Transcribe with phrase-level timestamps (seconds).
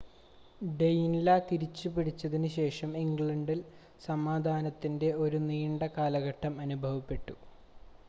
[0.61, 3.61] ഡെയിൻലാ തിരിച്ചു പിടിച്ചതിന് ശേഷം ഇംഗ്ലണ്ടിൽ
[4.01, 7.35] സമാധാനത്തിൻ്റെ ഒരു നീണ്ട കാലഘട്ടം അനുഭവപെട്ടു